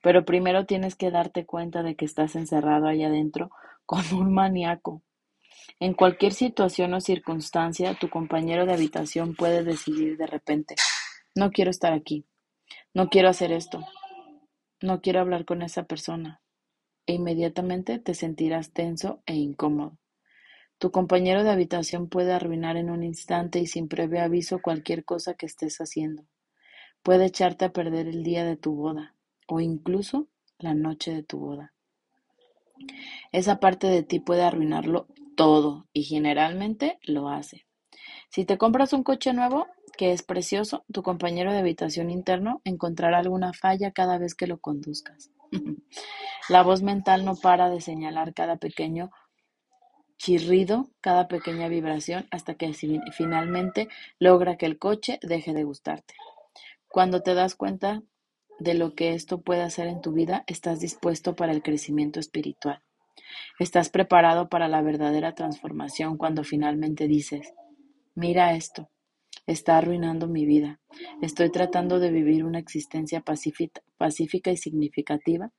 Pero 0.02 0.24
primero 0.24 0.66
tienes 0.66 0.96
que 0.96 1.10
darte 1.10 1.44
cuenta 1.44 1.82
de 1.82 1.96
que 1.96 2.04
estás 2.04 2.36
encerrado 2.36 2.86
ahí 2.86 3.04
adentro 3.04 3.50
como 3.86 4.20
un 4.20 4.32
maníaco. 4.32 5.02
En 5.80 5.94
cualquier 5.94 6.32
situación 6.32 6.94
o 6.94 7.00
circunstancia, 7.00 7.94
tu 7.94 8.08
compañero 8.08 8.66
de 8.66 8.74
habitación 8.74 9.34
puede 9.34 9.62
decidir 9.62 10.16
de 10.16 10.26
repente, 10.26 10.74
no 11.34 11.50
quiero 11.50 11.70
estar 11.70 11.92
aquí, 11.92 12.26
no 12.94 13.08
quiero 13.08 13.28
hacer 13.28 13.52
esto, 13.52 13.84
no 14.82 15.00
quiero 15.00 15.20
hablar 15.20 15.44
con 15.44 15.62
esa 15.62 15.84
persona, 15.84 16.40
e 17.06 17.14
inmediatamente 17.14 17.98
te 17.98 18.14
sentirás 18.14 18.72
tenso 18.72 19.22
e 19.26 19.34
incómodo. 19.34 19.98
Tu 20.78 20.90
compañero 20.90 21.44
de 21.44 21.50
habitación 21.50 22.08
puede 22.08 22.32
arruinar 22.32 22.76
en 22.76 22.90
un 22.90 23.02
instante 23.02 23.58
y 23.58 23.66
sin 23.66 23.88
previo 23.88 24.22
aviso 24.22 24.60
cualquier 24.60 25.04
cosa 25.04 25.34
que 25.34 25.46
estés 25.46 25.78
haciendo. 25.78 26.24
Puede 27.02 27.26
echarte 27.26 27.64
a 27.64 27.72
perder 27.72 28.08
el 28.08 28.22
día 28.22 28.44
de 28.44 28.56
tu 28.56 28.74
boda 28.74 29.16
o 29.48 29.60
incluso 29.60 30.28
la 30.58 30.74
noche 30.74 31.12
de 31.12 31.22
tu 31.24 31.38
boda. 31.38 31.72
Esa 33.32 33.58
parte 33.58 33.88
de 33.88 34.02
ti 34.02 34.20
puede 34.20 34.42
arruinarlo 34.42 35.08
todo 35.36 35.86
y 35.92 36.04
generalmente 36.04 36.98
lo 37.02 37.28
hace. 37.28 37.66
Si 38.28 38.44
te 38.44 38.58
compras 38.58 38.92
un 38.92 39.02
coche 39.02 39.32
nuevo, 39.32 39.66
que 39.96 40.12
es 40.12 40.22
precioso, 40.22 40.84
tu 40.92 41.02
compañero 41.02 41.52
de 41.52 41.58
habitación 41.58 42.10
interno 42.10 42.60
encontrará 42.64 43.18
alguna 43.18 43.52
falla 43.52 43.90
cada 43.90 44.18
vez 44.18 44.34
que 44.34 44.46
lo 44.46 44.58
conduzcas. 44.58 45.30
La 46.48 46.62
voz 46.62 46.82
mental 46.82 47.24
no 47.24 47.36
para 47.36 47.68
de 47.68 47.80
señalar 47.80 48.32
cada 48.34 48.56
pequeño 48.56 49.10
chirrido, 50.18 50.90
cada 51.00 51.28
pequeña 51.28 51.68
vibración, 51.68 52.26
hasta 52.30 52.54
que 52.54 52.72
finalmente 53.12 53.88
logra 54.18 54.56
que 54.56 54.66
el 54.66 54.78
coche 54.78 55.18
deje 55.22 55.52
de 55.54 55.64
gustarte. 55.64 56.14
Cuando 56.88 57.22
te 57.22 57.34
das 57.34 57.54
cuenta 57.54 58.02
de 58.58 58.74
lo 58.74 58.94
que 58.94 59.14
esto 59.14 59.40
puede 59.40 59.62
hacer 59.62 59.86
en 59.86 60.00
tu 60.00 60.12
vida, 60.12 60.44
estás 60.46 60.80
dispuesto 60.80 61.36
para 61.36 61.52
el 61.52 61.62
crecimiento 61.62 62.20
espiritual. 62.20 62.82
Estás 63.58 63.90
preparado 63.90 64.48
para 64.48 64.68
la 64.68 64.82
verdadera 64.82 65.34
transformación 65.34 66.16
cuando 66.16 66.44
finalmente 66.44 67.08
dices, 67.08 67.52
mira 68.14 68.54
esto, 68.54 68.88
está 69.46 69.78
arruinando 69.78 70.28
mi 70.28 70.46
vida. 70.46 70.80
Estoy 71.22 71.50
tratando 71.50 71.98
de 71.98 72.10
vivir 72.10 72.44
una 72.44 72.58
existencia 72.58 73.22
pacífica 73.22 74.50
y 74.50 74.56
significativa, 74.56 75.52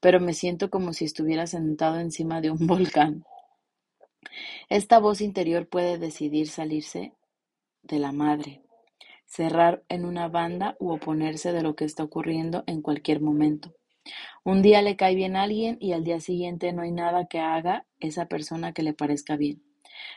pero 0.00 0.20
me 0.20 0.34
siento 0.34 0.70
como 0.70 0.92
si 0.92 1.04
estuviera 1.04 1.46
sentado 1.46 1.98
encima 1.98 2.40
de 2.40 2.50
un 2.50 2.66
volcán. 2.66 3.24
Esta 4.68 4.98
voz 4.98 5.20
interior 5.20 5.68
puede 5.68 5.98
decidir 5.98 6.48
salirse 6.48 7.12
de 7.82 7.98
la 7.98 8.12
madre, 8.12 8.62
cerrar 9.30 9.84
en 9.88 10.04
una 10.04 10.26
banda 10.28 10.76
u 10.80 10.90
oponerse 10.90 11.52
de 11.52 11.62
lo 11.62 11.76
que 11.76 11.84
está 11.84 12.02
ocurriendo 12.02 12.64
en 12.66 12.82
cualquier 12.82 13.20
momento. 13.20 13.72
Un 14.42 14.60
día 14.60 14.82
le 14.82 14.96
cae 14.96 15.14
bien 15.14 15.36
a 15.36 15.42
alguien 15.42 15.76
y 15.80 15.92
al 15.92 16.02
día 16.02 16.20
siguiente 16.20 16.72
no 16.72 16.82
hay 16.82 16.90
nada 16.90 17.26
que 17.26 17.38
haga 17.38 17.86
esa 18.00 18.26
persona 18.26 18.72
que 18.72 18.82
le 18.82 18.92
parezca 18.92 19.36
bien. 19.36 19.62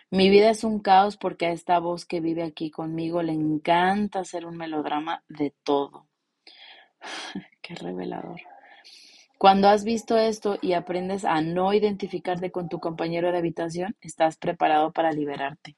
Mi 0.10 0.30
vida 0.30 0.50
es 0.50 0.64
un 0.64 0.80
caos 0.80 1.18
porque 1.18 1.46
a 1.46 1.52
esta 1.52 1.78
voz 1.78 2.06
que 2.06 2.22
vive 2.22 2.42
aquí 2.42 2.72
conmigo 2.72 3.22
le 3.22 3.34
encanta 3.34 4.20
hacer 4.20 4.48
un 4.48 4.58
melodrama 4.58 5.24
de 5.28 5.54
todo. 5.64 6.08
Qué 7.62 7.76
revelador. 7.76 8.42
Cuando 9.38 9.68
has 9.68 9.84
visto 9.84 10.18
esto 10.18 10.58
y 10.60 10.74
aprendes 10.74 11.24
a 11.24 11.42
no 11.42 11.74
identificarte 11.74 12.50
con 12.50 12.68
tu 12.68 12.80
compañero 12.80 13.32
de 13.32 13.38
habitación, 13.38 13.96
estás 14.02 14.38
preparado 14.38 14.92
para 14.92 15.12
liberarte. 15.12 15.76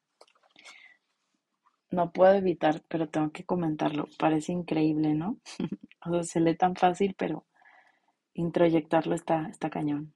No 1.95 2.11
puedo 2.11 2.33
evitar, 2.33 2.83
pero 2.89 3.07
tengo 3.07 3.31
que 3.31 3.45
comentarlo. 3.45 4.09
Parece 4.19 4.51
increíble, 4.51 5.13
¿no? 5.13 5.39
o 6.05 6.11
sea, 6.11 6.23
se 6.23 6.41
lee 6.41 6.57
tan 6.57 6.75
fácil, 6.75 7.15
pero 7.17 7.45
introyectarlo 8.33 9.15
está, 9.15 9.47
está 9.49 9.69
cañón. 9.69 10.13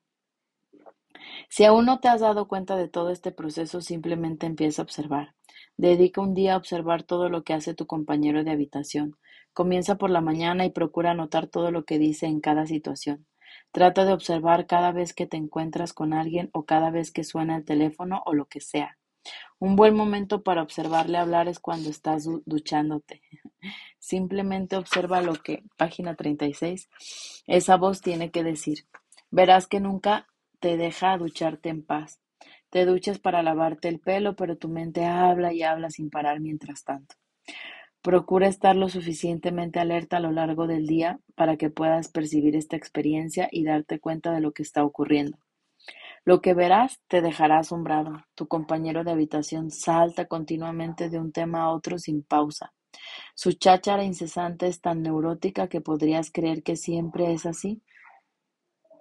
Si 1.48 1.64
aún 1.64 1.86
no 1.86 2.02
te 2.02 2.10
has 2.10 2.20
dado 2.20 2.50
cuenta 2.50 2.76
de 2.76 2.90
todo 2.90 3.12
este 3.12 3.32
proceso, 3.32 3.80
simplemente 3.80 4.46
empieza 4.46 4.82
a 4.82 4.84
observar. 4.84 5.36
Dedica 5.78 6.20
un 6.20 6.34
día 6.34 6.56
a 6.56 6.58
observar 6.58 7.04
todo 7.04 7.30
lo 7.30 7.46
que 7.46 7.54
hace 7.54 7.74
tu 7.74 7.88
compañero 7.88 8.44
de 8.44 8.52
habitación. 8.52 9.16
Comienza 9.54 9.98
por 9.98 10.10
la 10.10 10.20
mañana 10.20 10.66
y 10.66 10.72
procura 10.72 11.12
anotar 11.12 11.48
todo 11.48 11.72
lo 11.72 11.86
que 11.86 11.98
dice 11.98 12.26
en 12.26 12.42
cada 12.42 12.68
situación. 12.68 13.26
Trata 13.72 14.04
de 14.04 14.12
observar 14.12 14.68
cada 14.68 14.92
vez 14.92 15.14
que 15.14 15.28
te 15.28 15.38
encuentras 15.38 15.94
con 15.94 16.12
alguien 16.12 16.50
o 16.52 16.66
cada 16.66 16.92
vez 16.92 17.14
que 17.14 17.24
suena 17.24 17.56
el 17.56 17.64
teléfono 17.64 18.22
o 18.26 18.34
lo 18.34 18.48
que 18.48 18.60
sea. 18.60 18.99
Un 19.60 19.76
buen 19.76 19.94
momento 19.94 20.42
para 20.42 20.62
observarle 20.62 21.18
hablar 21.18 21.50
es 21.50 21.60
cuando 21.60 21.90
estás 21.90 22.26
duchándote. 22.46 23.22
Simplemente 24.00 24.78
observa 24.78 25.22
lo 25.22 25.34
que, 25.34 25.64
página 25.76 26.16
36, 26.16 26.90
esa 27.46 27.76
voz 27.76 28.00
tiene 28.02 28.32
que 28.32 28.44
decir. 28.44 28.86
Verás 29.32 29.68
que 29.68 29.82
nunca 29.82 30.28
te 30.62 30.78
deja 30.78 31.18
ducharte 31.18 31.68
en 31.68 31.84
paz. 31.84 32.22
Te 32.70 32.86
duchas 32.86 33.20
para 33.20 33.44
lavarte 33.44 33.90
el 33.90 34.00
pelo, 34.00 34.36
pero 34.38 34.58
tu 34.58 34.70
mente 34.70 35.04
habla 35.04 35.52
y 35.52 35.64
habla 35.64 35.90
sin 35.90 36.10
parar 36.10 36.40
mientras 36.40 36.86
tanto. 36.86 37.16
Procura 38.02 38.48
estar 38.48 38.78
lo 38.78 38.88
suficientemente 38.88 39.80
alerta 39.80 40.18
a 40.18 40.22
lo 40.22 40.32
largo 40.32 40.68
del 40.68 40.88
día 40.88 41.20
para 41.36 41.58
que 41.58 41.70
puedas 41.70 42.08
percibir 42.08 42.56
esta 42.56 42.78
experiencia 42.78 43.50
y 43.52 43.66
darte 43.66 44.00
cuenta 44.00 44.32
de 44.32 44.40
lo 44.40 44.54
que 44.54 44.64
está 44.64 44.86
ocurriendo. 44.86 45.38
Lo 46.26 46.42
que 46.42 46.54
verás 46.54 47.00
te 47.08 47.22
dejará 47.22 47.60
asombrado. 47.60 48.26
Tu 48.36 48.48
compañero 48.48 49.04
de 49.04 49.12
habitación 49.12 49.72
salta 49.72 50.26
continuamente 50.26 51.10
de 51.10 51.20
un 51.20 51.32
tema 51.32 51.64
a 51.64 51.72
otro 51.72 51.98
sin 51.98 52.24
pausa. 52.24 52.74
Su 53.36 53.54
cháchara 53.54 54.04
incesante 54.04 54.68
es 54.68 54.82
tan 54.82 55.02
neurótica 55.02 55.68
que 55.68 55.82
podrías 55.82 56.32
creer 56.32 56.64
que 56.64 56.76
siempre 56.76 57.34
es 57.34 57.46
así. 57.46 57.82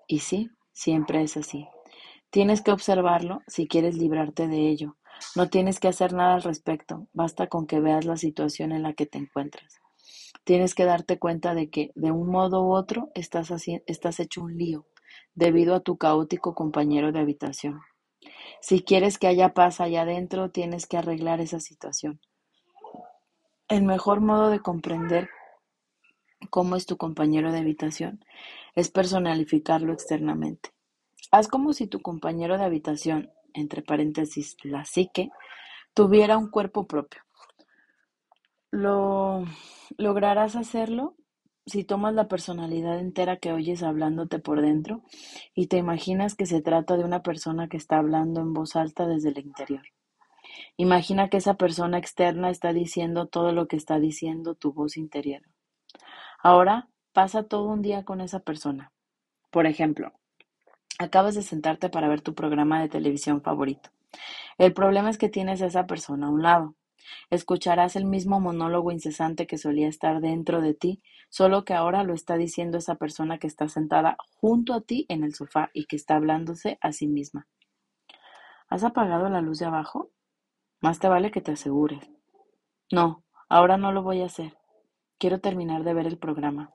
Y 0.07 0.21
sí, 0.21 0.51
siempre 0.73 1.23
es 1.23 1.37
así. 1.37 1.69
Tienes 2.31 2.63
que 2.63 2.73
observarlo 2.73 3.43
si 3.47 3.67
quieres 3.67 3.97
librarte 3.97 4.49
de 4.49 4.69
ello. 4.69 4.97
No 5.35 5.49
tienes 5.49 5.81
que 5.81 5.89
hacer 5.89 6.13
nada 6.13 6.35
al 6.35 6.43
respecto, 6.43 7.09
basta 7.13 7.49
con 7.49 7.67
que 7.67 7.81
veas 7.81 8.05
la 8.05 8.17
situación 8.17 8.73
en 8.73 8.83
la 8.83 8.93
que 8.93 9.07
te 9.07 9.19
encuentras. 9.19 9.81
Tienes 10.45 10.75
que 10.75 10.85
darte 10.85 11.19
cuenta 11.19 11.55
de 11.55 11.71
que, 11.71 11.91
de 11.95 12.13
un 12.13 12.29
modo 12.29 12.63
u 12.65 12.73
otro, 12.73 13.11
estás, 13.15 13.51
estás 13.87 14.21
hecho 14.21 14.43
un 14.43 14.57
lío, 14.57 14.87
debido 15.39 15.77
a 15.77 15.81
tu 15.81 15.97
caótico 15.97 16.53
compañero 16.53 17.13
de 17.13 17.21
habitación. 17.21 17.81
Si 18.61 18.83
quieres 18.83 19.19
que 19.19 19.29
haya 19.29 19.55
paz 19.55 19.81
allá 19.81 20.03
adentro, 20.03 20.51
tienes 20.51 20.87
que 20.87 20.97
arreglar 20.97 21.41
esa 21.41 21.61
situación. 21.61 22.21
El 23.69 23.85
mejor 23.85 24.21
modo 24.21 24.51
de 24.51 24.59
comprender 24.59 25.31
cómo 26.51 26.75
es 26.75 26.87
tu 26.87 26.97
compañero 26.97 27.53
de 27.53 27.59
habitación 27.59 28.25
es 28.75 28.91
personalificarlo 28.91 29.93
externamente. 29.93 30.71
Haz 31.31 31.47
como 31.47 31.73
si 31.73 31.87
tu 31.87 32.01
compañero 32.01 32.59
de 32.59 32.65
habitación 32.65 33.31
entre 33.55 33.83
paréntesis, 33.83 34.57
la 34.65 34.85
psique, 34.85 35.31
tuviera 35.95 36.37
un 36.37 36.51
cuerpo 36.51 36.89
propio. 36.89 37.23
Lo 38.73 39.45
lograrás 39.97 40.57
hacerlo 40.57 41.15
si 41.69 41.85
tomas 41.85 42.15
la 42.15 42.29
personalidad 42.29 42.99
entera 42.99 43.37
que 43.37 43.53
oyes 43.53 43.83
hablándote 43.83 44.39
por 44.39 44.61
dentro 44.61 45.03
y 45.55 45.67
te 45.69 45.77
imaginas 45.77 46.35
que 46.35 46.47
se 46.47 46.61
trata 46.63 46.97
de 46.97 47.05
una 47.05 47.23
persona 47.23 47.69
que 47.69 47.77
está 47.77 47.99
hablando 47.99 48.41
en 48.41 48.55
voz 48.55 48.77
alta 48.77 49.07
desde 49.07 49.31
el 49.31 49.39
interior. 49.39 49.83
Imagina 50.77 51.29
que 51.29 51.37
esa 51.37 51.55
persona 51.55 51.99
externa 51.99 52.51
está 52.51 52.73
diciendo 52.73 53.27
todo 53.27 53.53
lo 53.53 53.69
que 53.69 53.77
está 53.77 53.99
diciendo 54.01 54.55
tu 54.55 54.73
voz 54.73 54.97
interior. 54.97 55.43
Ahora 56.43 56.89
pasa 57.13 57.43
todo 57.45 57.69
un 57.69 57.83
día 57.83 58.05
con 58.05 58.21
esa 58.21 58.41
persona. 58.41 58.93
Por 59.51 59.67
ejemplo, 59.67 60.13
Acabas 61.01 61.37
de 61.37 61.43
sentarte 61.43 61.89
para 61.91 62.09
ver 62.09 62.23
tu 62.23 62.35
programa 62.35 62.81
de 62.81 62.89
televisión 62.89 63.41
favorito. 63.41 63.91
El 64.59 64.73
problema 64.73 65.11
es 65.11 65.17
que 65.17 65.29
tienes 65.29 65.63
a 65.63 65.67
esa 65.67 65.87
persona 65.87 66.27
a 66.27 66.31
un 66.31 66.43
lado. 66.43 66.75
Escucharás 67.31 67.97
el 67.97 68.05
mismo 68.05 68.41
monólogo 68.41 68.91
incesante 68.91 69.47
que 69.47 69.59
solía 69.59 69.89
estar 69.89 70.21
dentro 70.21 70.61
de 70.61 70.75
ti, 70.75 71.03
solo 71.29 71.65
que 71.65 71.75
ahora 71.75 72.05
lo 72.05 72.15
está 72.15 72.37
diciendo 72.37 72.79
esa 72.79 72.97
persona 72.97 73.39
que 73.39 73.47
está 73.47 73.69
sentada 73.69 74.17
junto 74.41 74.75
a 74.75 74.81
ti 74.81 75.07
en 75.09 75.25
el 75.25 75.35
sofá 75.35 75.71
y 75.73 75.87
que 75.87 75.97
está 75.97 76.17
hablándose 76.17 76.79
a 76.81 76.93
sí 76.93 77.07
misma. 77.07 77.47
¿Has 78.69 78.85
apagado 78.85 79.29
la 79.29 79.41
luz 79.41 79.59
de 79.59 79.67
abajo? 79.67 80.11
Más 80.81 80.99
te 80.99 81.09
vale 81.09 81.31
que 81.31 81.41
te 81.41 81.53
asegures. 81.53 82.11
No, 82.93 83.25
ahora 83.49 83.77
no 83.77 83.93
lo 83.93 84.03
voy 84.03 84.23
a 84.23 84.27
hacer. 84.27 84.57
Quiero 85.19 85.41
terminar 85.41 85.85
de 85.85 85.95
ver 85.95 86.07
el 86.07 86.19
programa. 86.19 86.73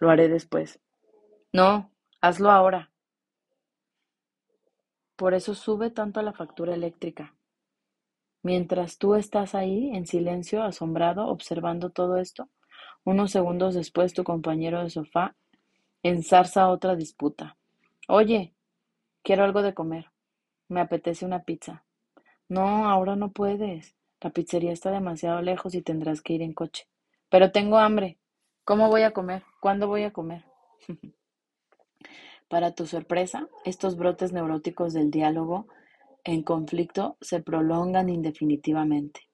Lo 0.00 0.10
haré 0.10 0.28
después. 0.28 0.80
No, 1.52 1.90
hazlo 2.20 2.50
ahora. 2.50 2.90
Por 5.16 5.34
eso 5.34 5.54
sube 5.54 5.90
tanto 5.90 6.22
la 6.22 6.32
factura 6.32 6.74
eléctrica. 6.74 7.34
Mientras 8.42 8.98
tú 8.98 9.14
estás 9.14 9.54
ahí, 9.54 9.94
en 9.94 10.06
silencio, 10.06 10.62
asombrado, 10.62 11.28
observando 11.28 11.90
todo 11.90 12.16
esto, 12.16 12.48
unos 13.04 13.30
segundos 13.30 13.74
después 13.74 14.14
tu 14.14 14.24
compañero 14.24 14.82
de 14.82 14.90
sofá 14.90 15.34
ensarza 16.02 16.68
otra 16.68 16.96
disputa. 16.96 17.56
Oye, 18.08 18.52
quiero 19.22 19.44
algo 19.44 19.62
de 19.62 19.74
comer. 19.74 20.10
Me 20.68 20.80
apetece 20.80 21.24
una 21.24 21.44
pizza. 21.44 21.84
No, 22.48 22.88
ahora 22.88 23.16
no 23.16 23.30
puedes. 23.30 23.94
La 24.20 24.30
pizzería 24.30 24.72
está 24.72 24.90
demasiado 24.90 25.40
lejos 25.42 25.74
y 25.74 25.82
tendrás 25.82 26.20
que 26.20 26.34
ir 26.34 26.42
en 26.42 26.52
coche. 26.52 26.86
Pero 27.28 27.52
tengo 27.52 27.78
hambre. 27.78 28.18
¿Cómo 28.64 28.88
voy 28.88 29.02
a 29.02 29.12
comer? 29.12 29.42
¿Cuándo 29.60 29.86
voy 29.86 30.04
a 30.04 30.12
comer? 30.12 30.44
Para 32.48 32.74
tu 32.74 32.86
sorpresa, 32.86 33.48
estos 33.64 33.96
brotes 33.96 34.32
neuróticos 34.32 34.92
del 34.92 35.10
diálogo 35.10 35.66
en 36.24 36.42
conflicto 36.42 37.16
se 37.20 37.40
prolongan 37.40 38.08
indefinitivamente. 38.08 39.28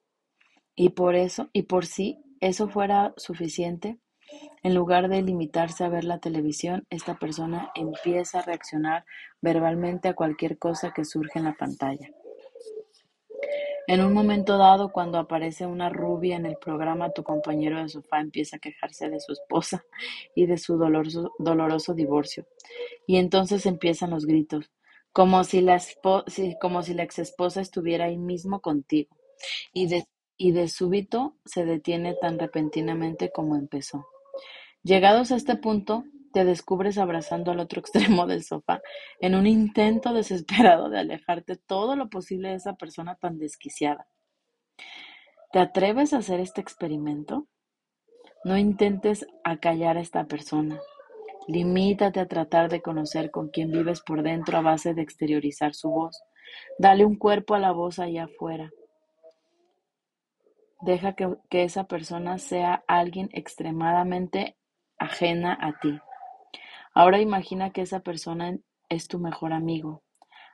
Y 0.75 0.91
por 0.91 1.15
eso, 1.15 1.49
y 1.53 1.63
por 1.63 1.87
si 1.87 2.19
eso 2.41 2.69
fuera 2.69 3.15
suficiente, 3.17 3.99
en 4.63 4.75
lugar 4.75 5.09
de 5.09 5.23
limitarse 5.23 5.85
a 5.85 5.89
ver 5.89 6.05
la 6.05 6.19
televisión, 6.19 6.87
esta 6.91 7.19
persona 7.19 7.71
empieza 7.75 8.41
a 8.41 8.43
reaccionar 8.43 9.05
verbalmente 9.41 10.09
a 10.09 10.15
cualquier 10.15 10.59
cosa 10.59 10.93
que 10.93 11.05
surge 11.05 11.39
en 11.39 11.47
la 11.47 11.55
pantalla. 11.55 12.11
En 13.87 14.05
un 14.05 14.13
momento 14.13 14.59
dado, 14.59 14.93
cuando 14.93 15.17
aparece 15.17 15.65
una 15.65 15.89
rubia 15.89 16.37
en 16.37 16.45
el 16.45 16.59
programa, 16.59 17.11
tu 17.11 17.23
compañero 17.23 17.81
de 17.81 17.89
sofá 17.89 18.21
empieza 18.21 18.57
a 18.57 18.61
quejarse 18.61 19.09
de 19.09 19.19
su 19.19 19.33
esposa 19.33 19.83
y 20.35 20.45
de 20.45 20.59
su 20.59 20.77
doloroso, 20.77 21.33
doloroso 21.39 21.95
divorcio. 21.95 22.47
Y 23.07 23.17
entonces 23.17 23.65
empiezan 23.65 24.11
los 24.11 24.27
gritos, 24.27 24.71
como 25.13 25.45
si 25.45 25.61
la, 25.61 25.81
como 26.61 26.83
si 26.83 26.95
la 26.95 27.03
exesposa 27.03 27.61
estuviera 27.61 28.07
ahí 28.07 28.19
mismo 28.19 28.61
contigo. 28.61 29.17
Y 29.73 29.89
de, 29.89 30.05
y 30.37 30.53
de 30.53 30.69
súbito 30.69 31.37
se 31.45 31.65
detiene 31.65 32.15
tan 32.15 32.39
repentinamente 32.39 33.31
como 33.31 33.57
empezó. 33.57 34.07
Llegados 34.83 35.33
a 35.33 35.37
este 35.37 35.57
punto, 35.57 36.05
te 36.33 36.45
descubres 36.45 36.99
abrazando 36.99 37.51
al 37.51 37.61
otro 37.61 37.81
extremo 37.81 38.27
del 38.27 38.45
sofá 38.45 38.81
en 39.21 39.35
un 39.35 39.47
intento 39.47 40.13
desesperado 40.13 40.89
de 40.89 40.99
alejarte 40.99 41.57
todo 41.57 41.97
lo 41.97 42.09
posible 42.09 42.51
de 42.51 42.57
esa 42.57 42.75
persona 42.75 43.17
tan 43.17 43.39
desquiciada. 43.39 44.07
¿Te 45.53 45.59
atreves 45.61 46.13
a 46.13 46.19
hacer 46.19 46.41
este 46.41 46.61
experimento? 46.61 47.49
No 48.45 48.57
intentes 48.57 49.27
acallar 49.45 49.97
a 49.97 50.01
esta 50.01 50.27
persona. 50.27 50.79
Limítate 51.49 52.21
a 52.21 52.29
tratar 52.29 52.69
de 52.69 52.83
conocer 52.83 53.31
con 53.31 53.49
quién 53.49 53.71
vives 53.71 54.03
por 54.03 54.23
dentro 54.23 54.59
a 54.59 54.61
base 54.61 54.93
de 54.93 55.01
exteriorizar 55.01 55.73
su 55.73 55.89
voz. 55.89 56.23
Dale 56.79 57.07
un 57.07 57.17
cuerpo 57.17 57.55
a 57.55 57.59
la 57.59 57.73
voz 57.73 57.99
allá 57.99 58.25
afuera. 58.25 58.71
Deja 60.83 61.15
que, 61.15 61.37
que 61.49 61.65
esa 61.65 61.85
persona 61.85 62.37
sea 62.37 62.85
alguien 62.87 63.31
extremadamente 63.33 64.59
ajena 64.99 65.57
a 65.59 65.79
ti. 65.81 65.99
Ahora 66.93 67.19
imagina 67.19 67.71
que 67.71 67.81
esa 67.81 68.01
persona 68.01 68.59
es 68.91 69.09
tu 69.09 69.19
mejor 69.19 69.55
amigo. 69.55 70.03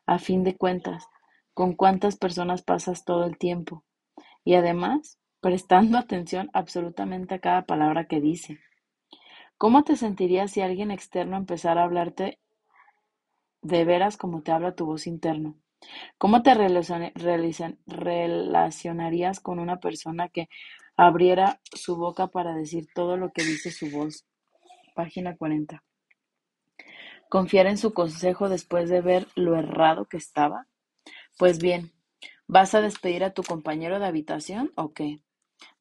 A 0.07 0.21
fin 0.21 0.45
de 0.45 0.57
cuentas, 0.57 1.09
¿con 1.55 1.75
cuántas 1.75 2.17
personas 2.17 2.63
pasas 2.63 3.05
todo 3.05 3.25
el 3.25 3.37
tiempo? 3.37 3.83
Y 4.45 4.55
además, 4.55 5.19
prestando 5.41 5.99
atención 5.99 6.51
absolutamente 6.53 7.35
a 7.35 7.41
cada 7.41 7.67
palabra 7.67 8.07
que 8.07 8.21
dice. 8.21 8.61
¿Cómo 9.65 9.81
te 9.83 9.97
sentirías 9.97 10.51
si 10.51 10.61
alguien 10.61 10.91
externo 10.91 11.39
empezara 11.39 11.81
a 11.81 11.85
hablarte 11.85 12.39
de 13.63 13.85
veras 13.87 14.19
como 14.19 14.43
te 14.43 14.53
habla 14.53 14.75
tu 14.75 14.85
voz 14.85 15.07
interno? 15.07 15.57
¿Cómo 16.19 16.43
te 16.43 16.53
relacionarías 16.53 19.41
con 19.41 19.59
una 19.59 19.81
persona 19.81 20.29
que 20.29 20.51
abriera 20.99 21.63
su 21.73 21.97
boca 21.97 22.27
para 22.27 22.55
decir 22.55 22.89
todo 22.95 23.17
lo 23.17 23.33
que 23.33 23.43
dice 23.43 23.71
su 23.71 23.91
voz? 23.91 24.27
Página 24.95 25.35
40. 25.35 25.83
¿Confiar 27.31 27.67
en 27.67 27.79
su 27.79 27.95
consejo 27.95 28.51
después 28.51 28.91
de 28.91 29.01
ver 29.01 29.29
lo 29.35 29.57
errado 29.57 30.05
que 30.05 30.19
estaba? 30.19 30.67
Pues 31.39 31.59
bien, 31.59 31.91
¿vas 32.47 32.75
a 32.75 32.83
despedir 32.83 33.25
a 33.25 33.33
tu 33.33 33.43
compañero 33.43 33.99
de 33.99 34.05
habitación 34.05 34.73
o 34.75 34.93
qué? 34.93 35.24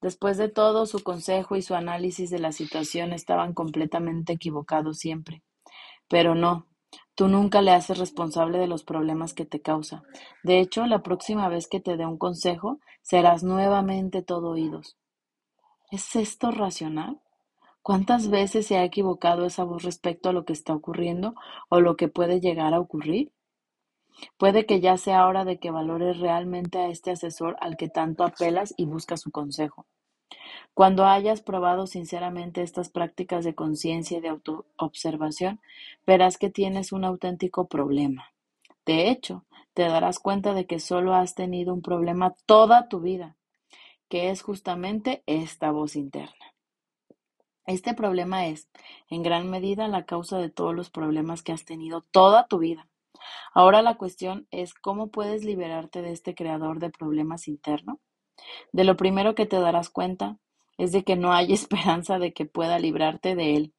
Después 0.01 0.37
de 0.37 0.49
todo, 0.49 0.85
su 0.85 1.03
consejo 1.03 1.55
y 1.55 1.61
su 1.61 1.75
análisis 1.75 2.29
de 2.29 2.39
la 2.39 2.51
situación 2.51 3.13
estaban 3.13 3.53
completamente 3.53 4.33
equivocados 4.33 4.97
siempre. 4.97 5.43
Pero 6.07 6.35
no, 6.35 6.67
tú 7.15 7.27
nunca 7.27 7.61
le 7.61 7.71
haces 7.71 7.97
responsable 7.97 8.57
de 8.57 8.67
los 8.67 8.83
problemas 8.83 9.33
que 9.33 9.45
te 9.45 9.61
causa. 9.61 10.03
De 10.43 10.59
hecho, 10.59 10.85
la 10.85 11.03
próxima 11.03 11.47
vez 11.47 11.67
que 11.67 11.79
te 11.79 11.97
dé 11.97 12.05
un 12.05 12.17
consejo, 12.17 12.79
serás 13.01 13.43
nuevamente 13.43 14.21
todo 14.21 14.49
oídos. 14.51 14.97
¿Es 15.91 16.15
esto 16.15 16.51
racional? 16.51 17.21
¿Cuántas 17.81 18.29
veces 18.29 18.65
se 18.65 18.77
ha 18.77 18.83
equivocado 18.83 19.45
esa 19.45 19.63
voz 19.63 19.83
respecto 19.83 20.29
a 20.29 20.33
lo 20.33 20.45
que 20.45 20.53
está 20.53 20.73
ocurriendo 20.73 21.35
o 21.69 21.81
lo 21.81 21.97
que 21.97 22.07
puede 22.07 22.39
llegar 22.39 22.73
a 22.73 22.79
ocurrir? 22.79 23.31
Puede 24.37 24.65
que 24.65 24.79
ya 24.79 24.97
sea 24.97 25.27
hora 25.27 25.45
de 25.45 25.59
que 25.59 25.71
valores 25.71 26.19
realmente 26.19 26.77
a 26.77 26.87
este 26.87 27.11
asesor 27.11 27.57
al 27.59 27.77
que 27.77 27.89
tanto 27.89 28.23
apelas 28.23 28.73
y 28.77 28.85
buscas 28.85 29.21
su 29.21 29.31
consejo. 29.31 29.85
Cuando 30.73 31.05
hayas 31.05 31.41
probado 31.41 31.85
sinceramente 31.85 32.61
estas 32.61 32.89
prácticas 32.89 33.45
de 33.45 33.53
conciencia 33.53 34.17
y 34.17 34.21
de 34.21 34.29
autoobservación, 34.29 35.61
verás 36.05 36.37
que 36.37 36.49
tienes 36.49 36.91
un 36.91 37.05
auténtico 37.05 37.67
problema. 37.67 38.31
De 38.85 39.09
hecho, 39.09 39.45
te 39.73 39.83
darás 39.83 40.19
cuenta 40.19 40.53
de 40.53 40.65
que 40.65 40.79
solo 40.79 41.13
has 41.13 41.35
tenido 41.35 41.73
un 41.73 41.81
problema 41.81 42.35
toda 42.45 42.87
tu 42.89 42.99
vida, 42.99 43.35
que 44.09 44.29
es 44.29 44.41
justamente 44.41 45.23
esta 45.25 45.71
voz 45.71 45.95
interna. 45.95 46.53
Este 47.65 47.93
problema 47.93 48.47
es, 48.47 48.67
en 49.09 49.23
gran 49.23 49.49
medida, 49.49 49.87
la 49.87 50.05
causa 50.05 50.37
de 50.37 50.49
todos 50.49 50.75
los 50.75 50.89
problemas 50.89 51.43
que 51.43 51.53
has 51.53 51.63
tenido 51.63 52.01
toda 52.01 52.47
tu 52.47 52.59
vida. 52.59 52.87
Ahora 53.53 53.81
la 53.81 53.95
cuestión 53.95 54.47
es 54.51 54.73
cómo 54.73 55.11
puedes 55.11 55.43
liberarte 55.43 56.01
de 56.01 56.11
este 56.11 56.35
creador 56.35 56.79
de 56.79 56.89
problemas 56.89 57.47
interno. 57.47 57.99
De 58.71 58.83
lo 58.83 58.97
primero 58.97 59.35
que 59.35 59.45
te 59.45 59.59
darás 59.59 59.89
cuenta 59.89 60.37
es 60.77 60.91
de 60.91 61.03
que 61.03 61.15
no 61.15 61.33
hay 61.33 61.53
esperanza 61.53 62.19
de 62.19 62.33
que 62.33 62.45
pueda 62.45 62.79
librarte 62.79 63.35
de 63.35 63.55
él, 63.55 63.73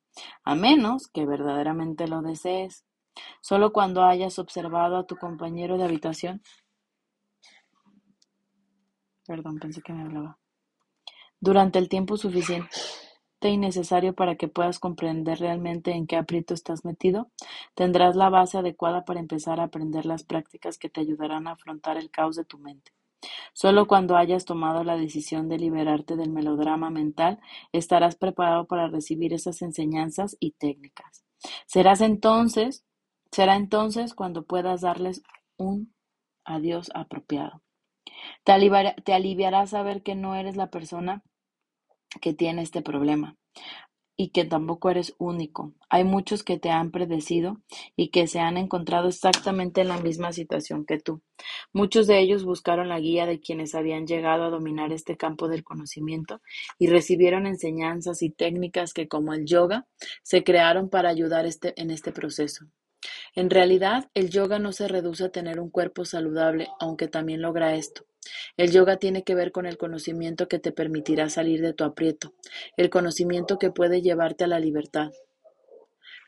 a 0.44 0.54
menos 0.54 1.08
que 1.08 1.26
verdaderamente 1.26 2.08
lo 2.08 2.22
desees. 2.22 2.84
Solo 3.40 3.72
cuando 3.72 4.04
hayas 4.04 4.38
observado 4.38 4.96
a 4.96 5.06
tu 5.06 5.16
compañero 5.16 5.78
de 5.78 5.84
habitación. 5.84 6.42
Perdón, 9.26 9.58
pensé 9.58 9.80
que 9.82 9.92
me 9.92 10.02
hablaba. 10.02 10.38
Durante 11.40 11.78
el 11.78 11.88
tiempo 11.88 12.16
suficiente 12.16 12.68
y 13.48 13.58
necesario 13.58 14.14
para 14.14 14.36
que 14.36 14.48
puedas 14.48 14.78
comprender 14.78 15.38
realmente 15.38 15.92
en 15.92 16.06
qué 16.06 16.16
aprieto 16.16 16.54
estás 16.54 16.84
metido, 16.84 17.30
tendrás 17.74 18.16
la 18.16 18.30
base 18.30 18.58
adecuada 18.58 19.04
para 19.04 19.20
empezar 19.20 19.60
a 19.60 19.64
aprender 19.64 20.06
las 20.06 20.24
prácticas 20.24 20.78
que 20.78 20.88
te 20.90 21.00
ayudarán 21.00 21.46
a 21.46 21.52
afrontar 21.52 21.96
el 21.96 22.10
caos 22.10 22.36
de 22.36 22.44
tu 22.44 22.58
mente. 22.58 22.92
Solo 23.52 23.86
cuando 23.86 24.16
hayas 24.16 24.44
tomado 24.44 24.84
la 24.84 24.96
decisión 24.96 25.48
de 25.48 25.58
liberarte 25.58 26.16
del 26.16 26.30
melodrama 26.30 26.90
mental 26.90 27.40
estarás 27.72 28.16
preparado 28.16 28.66
para 28.66 28.88
recibir 28.88 29.32
esas 29.32 29.62
enseñanzas 29.62 30.36
y 30.40 30.52
técnicas. 30.52 31.24
Serás 31.66 32.00
entonces, 32.00 32.84
será 33.30 33.56
entonces 33.56 34.14
cuando 34.14 34.44
puedas 34.44 34.82
darles 34.82 35.22
un 35.56 35.94
adiós 36.44 36.90
apropiado. 36.94 37.62
Te, 38.44 38.54
te 39.04 39.12
aliviará 39.14 39.66
saber 39.66 40.02
que 40.02 40.14
no 40.14 40.34
eres 40.34 40.56
la 40.56 40.70
persona 40.70 41.22
que 42.20 42.34
tiene 42.34 42.62
este 42.62 42.82
problema 42.82 43.36
y 44.16 44.30
que 44.30 44.44
tampoco 44.44 44.90
eres 44.90 45.14
único. 45.18 45.74
Hay 45.88 46.04
muchos 46.04 46.44
que 46.44 46.58
te 46.58 46.70
han 46.70 46.90
predecido 46.90 47.60
y 47.96 48.08
que 48.08 48.26
se 48.26 48.38
han 48.38 48.56
encontrado 48.56 49.08
exactamente 49.08 49.80
en 49.80 49.88
la 49.88 49.98
misma 49.98 50.32
situación 50.32 50.84
que 50.86 50.98
tú. 50.98 51.20
Muchos 51.72 52.06
de 52.06 52.20
ellos 52.20 52.44
buscaron 52.44 52.88
la 52.88 53.00
guía 53.00 53.26
de 53.26 53.40
quienes 53.40 53.74
habían 53.74 54.06
llegado 54.06 54.44
a 54.44 54.50
dominar 54.50 54.92
este 54.92 55.16
campo 55.16 55.48
del 55.48 55.64
conocimiento 55.64 56.40
y 56.78 56.86
recibieron 56.86 57.46
enseñanzas 57.46 58.22
y 58.22 58.30
técnicas 58.30 58.92
que, 58.92 59.08
como 59.08 59.34
el 59.34 59.46
yoga, 59.46 59.86
se 60.22 60.44
crearon 60.44 60.88
para 60.90 61.08
ayudar 61.08 61.46
este, 61.46 61.80
en 61.80 61.90
este 61.90 62.12
proceso. 62.12 62.66
En 63.36 63.50
realidad, 63.50 64.10
el 64.14 64.30
yoga 64.30 64.60
no 64.60 64.72
se 64.72 64.86
reduce 64.86 65.24
a 65.24 65.28
tener 65.28 65.58
un 65.58 65.68
cuerpo 65.68 66.04
saludable, 66.04 66.68
aunque 66.78 67.08
también 67.08 67.42
logra 67.42 67.74
esto. 67.74 68.06
El 68.56 68.70
yoga 68.70 68.96
tiene 68.96 69.24
que 69.24 69.34
ver 69.34 69.50
con 69.50 69.66
el 69.66 69.76
conocimiento 69.76 70.46
que 70.46 70.60
te 70.60 70.70
permitirá 70.70 71.28
salir 71.28 71.60
de 71.60 71.72
tu 71.72 71.82
aprieto, 71.82 72.32
el 72.76 72.90
conocimiento 72.90 73.58
que 73.58 73.70
puede 73.70 74.02
llevarte 74.02 74.44
a 74.44 74.46
la 74.46 74.60
libertad. 74.60 75.10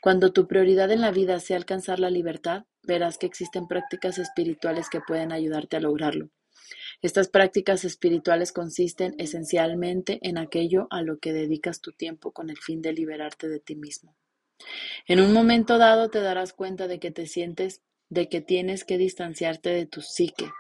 Cuando 0.02 0.32
tu 0.32 0.48
prioridad 0.48 0.90
en 0.90 1.00
la 1.00 1.12
vida 1.12 1.38
sea 1.38 1.56
alcanzar 1.56 2.00
la 2.00 2.10
libertad, 2.10 2.64
verás 2.82 3.18
que 3.18 3.26
existen 3.26 3.68
prácticas 3.68 4.18
espirituales 4.18 4.90
que 4.90 5.00
pueden 5.00 5.32
ayudarte 5.32 5.76
a 5.76 5.80
lograrlo. 5.80 6.30
Estas 7.02 7.28
prácticas 7.28 7.84
espirituales 7.84 8.52
consisten 8.52 9.14
esencialmente 9.18 10.18
en 10.22 10.38
aquello 10.38 10.88
a 10.90 11.02
lo 11.02 11.18
que 11.18 11.32
dedicas 11.32 11.80
tu 11.80 11.92
tiempo 11.92 12.32
con 12.32 12.50
el 12.50 12.58
fin 12.58 12.82
de 12.82 12.92
liberarte 12.92 13.48
de 13.48 13.60
ti 13.60 13.76
mismo. 13.76 14.16
En 15.06 15.20
un 15.20 15.32
momento 15.32 15.78
dado 15.78 16.08
te 16.08 16.20
darás 16.20 16.52
cuenta 16.52 16.88
de 16.88 16.98
que 16.98 17.10
te 17.10 17.26
sientes, 17.26 17.82
de 18.08 18.28
que 18.28 18.40
tienes 18.40 18.84
que 18.84 18.98
distanciarte 18.98 19.70
de 19.70 19.86
tu 19.86 20.00
psique, 20.00 20.50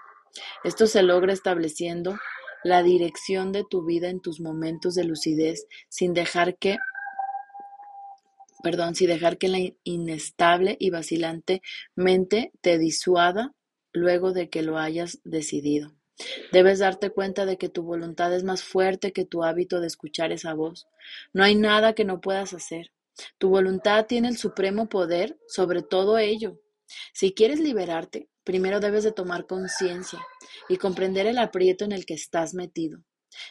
esto 0.64 0.86
se 0.86 1.02
logra 1.02 1.32
estableciendo 1.32 2.18
la 2.62 2.82
dirección 2.82 3.52
de 3.52 3.64
tu 3.68 3.84
vida 3.84 4.08
en 4.08 4.20
tus 4.20 4.40
momentos 4.40 4.94
de 4.94 5.04
lucidez 5.04 5.66
sin 5.88 6.14
dejar 6.14 6.56
que 6.56 6.76
perdón, 8.62 8.96
sin 8.96 9.08
dejar 9.08 9.38
que 9.38 9.46
la 9.46 9.58
inestable 9.84 10.76
y 10.80 10.90
vacilante 10.90 11.62
mente 11.94 12.50
te 12.60 12.78
disuada 12.78 13.54
luego 13.92 14.32
de 14.32 14.48
que 14.50 14.62
lo 14.62 14.78
hayas 14.78 15.20
decidido. 15.22 15.94
Debes 16.50 16.80
darte 16.80 17.10
cuenta 17.10 17.46
de 17.46 17.58
que 17.58 17.68
tu 17.68 17.84
voluntad 17.84 18.34
es 18.34 18.42
más 18.42 18.64
fuerte 18.64 19.12
que 19.12 19.24
tu 19.24 19.44
hábito 19.44 19.80
de 19.80 19.86
escuchar 19.86 20.32
esa 20.32 20.54
voz. 20.54 20.88
No 21.32 21.44
hay 21.44 21.54
nada 21.54 21.92
que 21.92 22.04
no 22.04 22.20
puedas 22.20 22.54
hacer. 22.54 22.90
Tu 23.38 23.48
voluntad 23.48 24.06
tiene 24.06 24.28
el 24.28 24.36
supremo 24.36 24.88
poder 24.88 25.38
sobre 25.48 25.82
todo 25.82 26.18
ello. 26.18 26.60
Si 27.12 27.32
quieres 27.32 27.60
liberarte, 27.60 28.28
Primero 28.46 28.78
debes 28.78 29.02
de 29.02 29.10
tomar 29.10 29.48
conciencia 29.48 30.24
y 30.68 30.76
comprender 30.76 31.26
el 31.26 31.38
aprieto 31.38 31.84
en 31.84 31.90
el 31.90 32.06
que 32.06 32.14
estás 32.14 32.54
metido. 32.54 33.02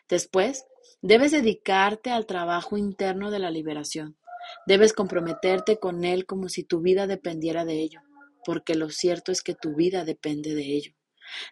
Después, 0.07 0.63
debes 1.01 1.33
dedicarte 1.33 2.11
al 2.11 2.25
trabajo 2.25 2.77
interno 2.77 3.29
de 3.29 3.39
la 3.39 3.51
liberación. 3.51 4.17
Debes 4.65 4.93
comprometerte 4.93 5.79
con 5.79 6.05
él 6.05 6.25
como 6.25 6.47
si 6.47 6.63
tu 6.63 6.79
vida 6.79 7.07
dependiera 7.07 7.65
de 7.65 7.81
ello, 7.81 7.99
porque 8.45 8.73
lo 8.73 8.89
cierto 8.89 9.33
es 9.33 9.41
que 9.41 9.53
tu 9.53 9.75
vida 9.75 10.05
depende 10.05 10.55
de 10.55 10.63
ello. 10.63 10.93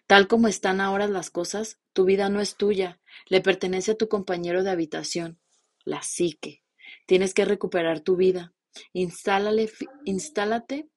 Tal 0.06 0.26
como 0.26 0.48
están 0.48 0.80
ahora 0.80 1.06
las 1.06 1.28
cosas, 1.28 1.78
tu 1.92 2.06
vida 2.06 2.30
no 2.30 2.40
es 2.40 2.56
tuya, 2.56 2.98
le 3.26 3.42
pertenece 3.42 3.90
a 3.90 3.98
tu 3.98 4.08
compañero 4.08 4.62
de 4.62 4.70
habitación, 4.70 5.38
la 5.84 6.02
psique. 6.02 6.63
Tienes 7.06 7.34
que 7.34 7.44
recuperar 7.44 8.00
tu 8.00 8.16
vida. 8.16 8.52
Instálate 8.92 10.88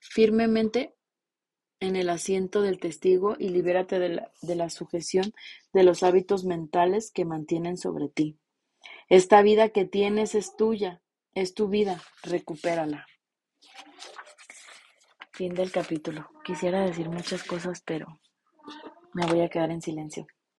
firmemente 0.00 0.94
en 1.80 1.96
el 1.96 2.08
asiento 2.08 2.62
del 2.62 2.78
testigo 2.78 3.36
y 3.38 3.48
libérate 3.50 3.98
de 3.98 4.08
la, 4.08 4.32
de 4.42 4.54
la 4.54 4.70
sujeción 4.70 5.32
de 5.72 5.82
los 5.82 6.02
hábitos 6.02 6.44
mentales 6.44 7.10
que 7.10 7.24
mantienen 7.24 7.76
sobre 7.76 8.08
ti. 8.08 8.38
Esta 9.08 9.42
vida 9.42 9.68
que 9.68 9.84
tienes 9.84 10.34
es 10.34 10.56
tuya 10.56 11.00
Es 11.34 11.54
tu 11.54 11.68
vida, 11.68 12.02
recupérala. 12.22 13.06
Fin 15.32 15.54
del 15.54 15.70
capítulo. 15.70 16.30
Quisiera 16.44 16.80
decir 16.80 17.10
muchas 17.10 17.44
cosas, 17.44 17.82
pero 17.84 18.20
me 19.12 19.26
voy 19.26 19.42
a 19.42 19.50
quedar 19.50 19.70
en 19.70 19.82
silencio. 19.82 20.26